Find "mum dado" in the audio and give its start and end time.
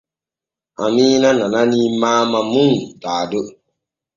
2.51-3.41